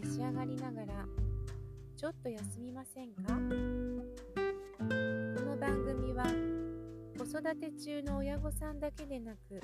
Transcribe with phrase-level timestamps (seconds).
[0.00, 1.04] 召し上がりながら
[1.96, 3.22] ちょっと休みませんか？
[3.26, 3.34] こ
[5.44, 6.24] の番組は
[7.18, 9.60] 子育て中の親御さんだけでなく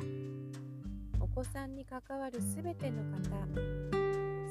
[1.21, 3.21] お子さんに関わるすべての方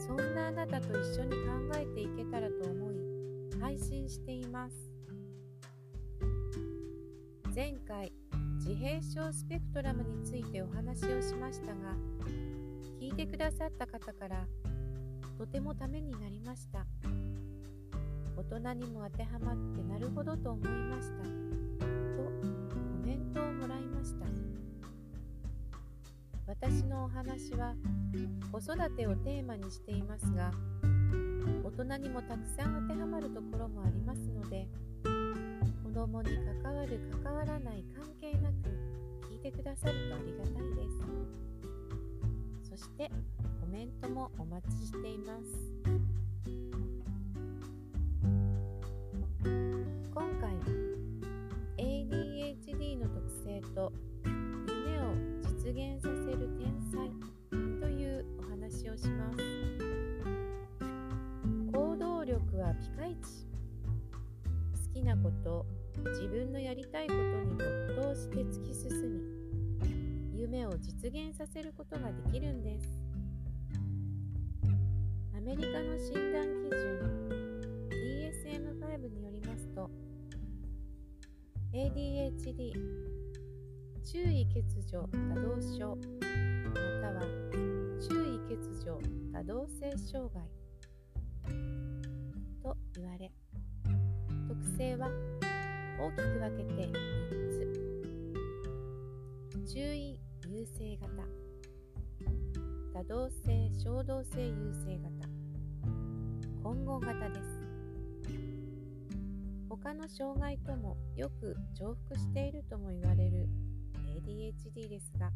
[0.08, 1.38] そんなあなたと一緒に考
[1.76, 2.96] えていけたらと思い
[3.60, 4.76] 配信しています。
[7.54, 8.14] 前回
[8.56, 11.94] 自閉症スペクトラムについてお話をしましたが
[13.02, 14.48] 聞いてくださった方から
[15.38, 16.86] とてもためになりました。
[18.36, 21.24] 大人にも当てはまってなるほどと思いました。
[21.24, 21.30] と
[21.80, 24.26] コメントをもらいました。
[26.46, 27.74] 私のお話は
[28.52, 30.52] 子育てをテーマにしていますが
[31.64, 34.68] 大人にもたくさん当てはまるところもありますので
[35.84, 36.30] 子供に
[36.64, 38.56] 関わる関わらない関係なく
[39.32, 41.00] 聞いてくださるとありがたいです。
[42.70, 43.10] そして
[43.74, 45.46] メントもお待ちしています。
[50.14, 50.60] 今回は
[51.80, 53.92] ADHD の特性と
[54.68, 57.10] 夢を実現させる天才
[57.82, 59.40] というお話をします。
[61.74, 63.48] 行動力はピカイチ。
[64.88, 65.66] 好きなこと
[66.12, 73.13] 自分のやりたいことに没頭して突き進み夢を実現させることができるんです。
[75.44, 76.80] メリカの診断基準
[77.90, 79.92] DSM-5 によりますと
[81.74, 82.72] ADHD
[84.06, 85.08] 注意欠如多
[85.42, 86.02] 動症ま
[87.02, 87.22] たは
[88.00, 89.02] 注意欠如
[89.34, 90.48] 多動性障害
[92.64, 93.34] と言われ
[94.48, 95.10] 特性は
[96.00, 96.94] 大きく分けて3
[97.50, 97.54] つ。
[99.74, 101.08] 注意優勢型
[102.94, 105.33] 多動性衝動性優勢型。
[106.64, 107.62] 混合型です。
[109.70, 113.50] 他の障害ともよく重複しているとも言われる
[114.08, 115.30] ADHD ですが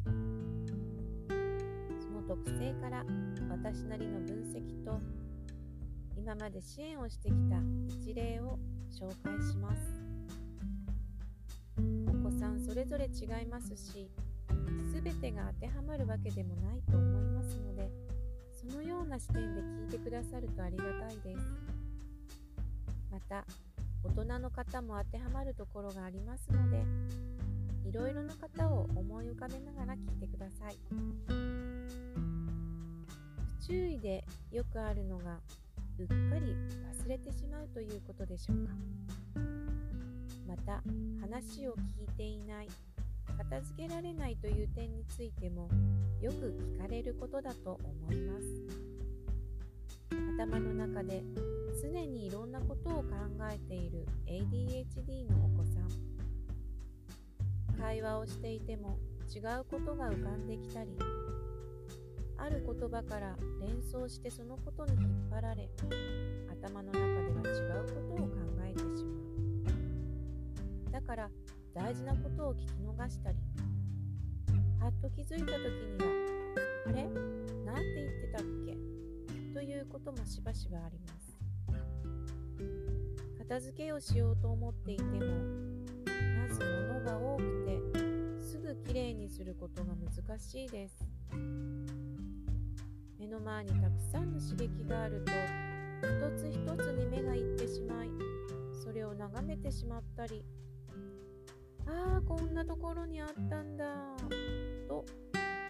[2.00, 3.04] その特性から
[3.50, 5.00] 私なりの分析と
[6.16, 7.56] 今まで支援をしてきた
[7.88, 8.58] 一例を
[8.90, 10.08] 紹介します。
[12.08, 14.10] お子さんそれぞれ違いますし
[14.92, 17.90] 全てが当てはまるわけでもないと思いますので
[18.70, 21.40] そのような視点で聞いてくださるとありがたいです。
[23.10, 23.44] また
[24.04, 26.84] 大人の方も当てはまるところがありますので
[27.88, 30.76] いろいろな方を思い浮かべながら聞いてください。
[33.60, 35.38] 不注意でよくあるのが
[35.98, 36.54] うっかり
[37.04, 38.72] 忘れてしまうということでしょうか。
[40.46, 40.82] また
[41.20, 42.68] 話を聞いていない
[43.38, 45.70] 片付けられないという点についても
[46.20, 48.44] よく聞かれることだと思います。
[50.36, 51.22] 頭の中で
[51.80, 53.06] 常にいろんなことを考
[53.50, 55.88] えている ADHD のお子さん。
[57.78, 58.98] 会話をしていても
[59.32, 60.98] 違うことが浮かんできたり
[62.36, 65.70] ある言葉から連想してそのことに引っ張られ
[66.50, 68.34] 頭の中では違うことを考
[68.64, 69.12] えてしま
[70.90, 70.92] う。
[70.92, 71.30] だから
[71.78, 73.38] 大事なことを聞き逃したり
[74.80, 76.06] はっと気づいた時には
[76.88, 77.04] あれ？
[77.64, 78.76] なんて言ってたっけ？
[79.54, 81.38] ということもしばしばあります。
[83.38, 90.96] 片付けをしようと思っていてもまず物が多くてすぐきれいにすることが難しいです。
[93.20, 95.32] 目の前にたくさんの刺激があると
[96.02, 98.10] 一つ一つに目がいってしまい
[98.84, 100.44] それを眺めてしまったり
[101.88, 103.84] ああこんなところにあったんだ。
[104.86, 105.04] と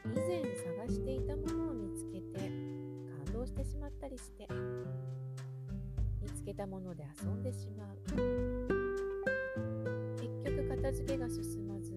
[0.04, 0.42] 以前
[0.86, 2.50] 探していたものを見つけて
[3.24, 4.46] 感動してしまったりして。
[6.20, 7.96] 見つけたもので遊んでしまう。
[10.16, 11.96] 結局片付けが進まず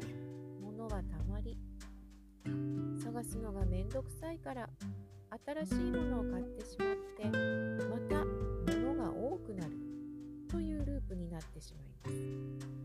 [0.61, 1.57] 物はたまり。
[3.03, 4.69] 探すのがめんどくさいから
[5.65, 7.25] 新しいものを買ってしまって
[7.87, 8.25] また
[8.79, 9.71] 物が多くなる
[10.49, 12.80] というループになってしまいます。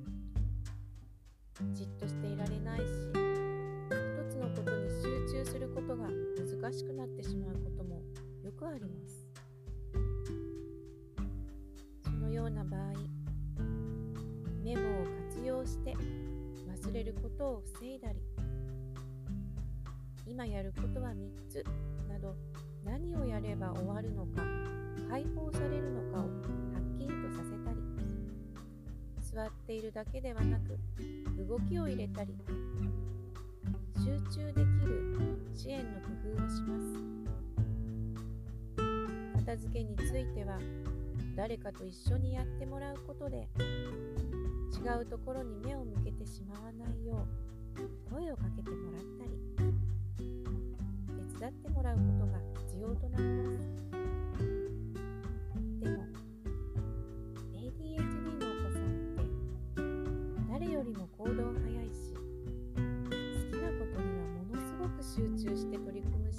[1.72, 8.02] じっとしていられないし一つのことに集中することが難しくなってしまうことも
[8.42, 9.26] よくあります。
[12.04, 12.80] そのような場合
[14.62, 18.20] メモを活用して忘れることを防いだり
[20.26, 21.14] 今やることは3
[21.48, 21.64] つ
[22.08, 22.34] など
[22.84, 24.42] 何をやれば終わるのか
[25.08, 27.78] 解放されるのかをはっきりとさせたり
[29.20, 30.78] 座っているだけではなく
[31.38, 32.34] 動きを入れたり
[33.94, 36.84] 集中できる支援の工夫をします。
[39.46, 40.58] 片付けについては
[41.36, 47.26] 誰かと一緒にやってもらうことで違うところに目を向けてしまわないよ
[47.76, 49.30] う声をかけてもらったり
[51.34, 53.85] 手伝ってもらうことが必要となります。
[60.76, 66.36] よりも行動早いし好きなことにはものすごく集中して取り組むし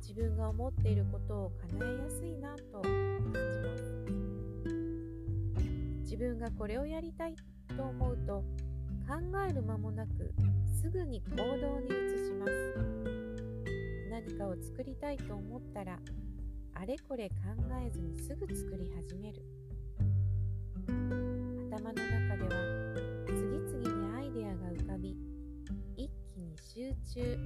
[0.00, 2.92] 自分が思っていることを叶えやすいなと感
[3.32, 3.82] じます。
[6.02, 7.34] 自分がこれをやりたい
[7.76, 8.44] と思うと
[9.08, 9.16] 考
[9.48, 10.32] える間もなく
[10.80, 11.44] すぐに行動
[11.80, 11.90] に移
[12.26, 12.52] します。
[14.08, 15.98] 何かを作りたいと思ったら
[16.74, 17.34] あれこれ考
[17.84, 19.57] えずにすぐ作り始める。
[21.78, 22.60] 頭の中では
[23.28, 25.16] 次々にアイデアが浮かび
[25.96, 27.38] 一気に集中。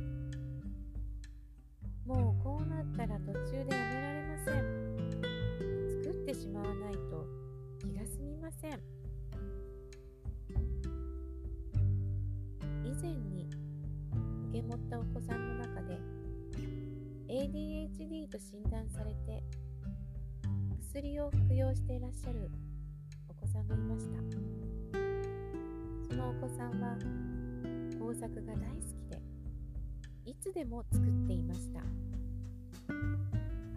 [2.07, 6.03] もうこうなったら途中でやめられません。
[6.03, 7.27] 作ってしまわないと
[7.79, 8.81] 気が済みません。
[12.87, 13.51] 以前に
[14.49, 15.99] 受け持ったお子さんの中で
[17.29, 19.43] ADHD と診断されて
[20.81, 22.51] 薬を服用していらっしゃる
[23.53, 24.17] さんがいました。
[26.09, 26.97] そのお子さんは
[28.01, 28.63] 工作が大好
[28.97, 29.21] きで
[30.25, 31.83] いつでも作っていました。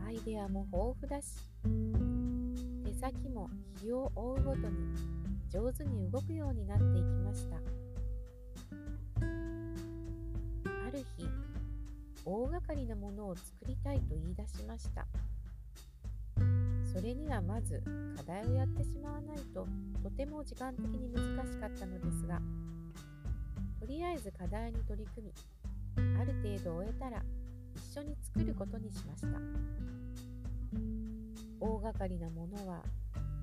[0.07, 1.27] アイデアも豊富だし
[2.85, 3.49] 手先も
[3.81, 4.95] 日を追うごとに
[5.49, 7.57] 上手に動くようになっていきました。
[7.57, 7.59] あ
[10.91, 11.27] る日
[12.23, 15.05] 大掛かりなものを作りたいと言い出しました。
[16.95, 17.83] それにはまず
[18.15, 19.67] 課題をやってしまわないと
[20.01, 22.39] とても時間的に難しかったのですが
[23.81, 25.33] とりあえず課題に取り組み
[26.17, 27.21] ある程度終えたら
[27.75, 29.27] 一緒に作ることにしました。
[31.59, 32.81] 大掛かりなものは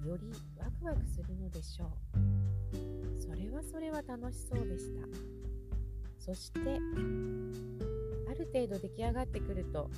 [0.06, 1.88] よりワクワクするのでしょう。
[3.20, 5.06] それはそれは楽しそうでした。
[6.18, 9.90] そしてある程度出来上がってくると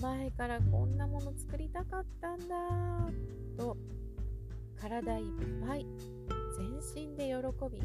[0.00, 2.54] 前からこんなもの作りたかったんだ
[3.56, 3.76] と
[4.80, 5.24] 体いっ
[5.66, 5.86] ぱい
[6.56, 7.34] 全身で喜
[7.70, 7.80] び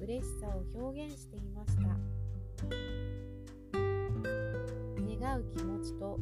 [0.00, 1.82] 嬉しさを表現していました
[5.20, 6.18] 願う気持ちと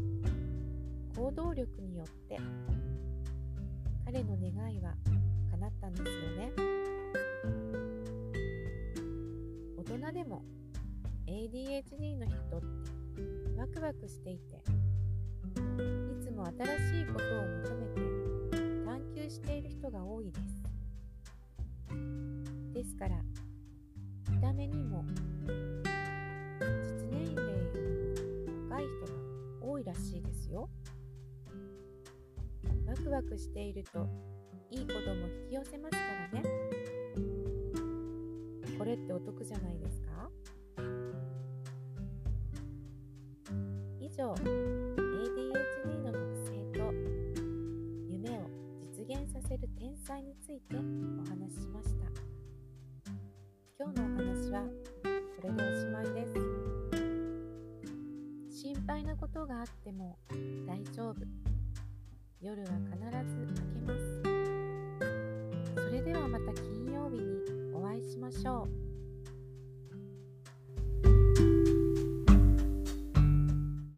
[1.17, 2.39] 行動力によって
[4.05, 4.95] 彼の願いは
[5.51, 6.53] 叶ったんですよね
[9.77, 9.99] 大。
[9.99, 10.43] 人でも
[11.27, 12.97] ADHD の人って
[13.59, 14.66] ワクワクしていて
[16.37, 17.29] も新しいことを
[17.65, 18.01] 求めて
[18.85, 20.45] 探求している人が多いです。
[22.75, 23.17] ですから
[24.31, 25.03] 見た目にも
[25.47, 27.81] 実年齢より
[28.69, 29.15] も若い人が
[29.63, 30.69] 多いらしいですよ。
[32.87, 34.07] ワクワクしていると
[34.71, 35.99] いいことも引き寄せますか
[36.35, 36.43] らね。
[38.79, 40.31] これってお得じゃないですか？
[44.01, 44.35] 以上
[58.87, 60.17] 配なことがあっても
[60.67, 61.17] 大丈夫
[62.41, 62.97] 夜は必
[63.29, 64.23] ず明けます
[65.75, 68.86] それではまた金曜日にお会いしましょう。